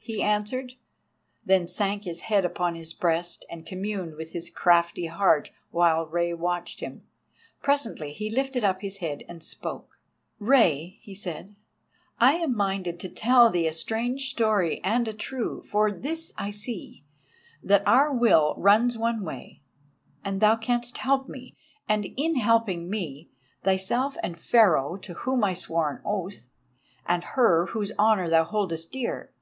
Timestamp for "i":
12.20-12.34, 16.38-16.52, 25.42-25.54